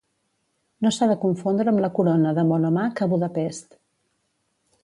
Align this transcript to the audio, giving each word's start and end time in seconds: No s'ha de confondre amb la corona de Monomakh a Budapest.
No 0.85 0.91
s'ha 0.95 1.07
de 1.11 1.17
confondre 1.25 1.73
amb 1.73 1.83
la 1.85 1.91
corona 1.99 2.33
de 2.39 2.47
Monomakh 2.53 3.05
a 3.07 3.09
Budapest. 3.15 3.81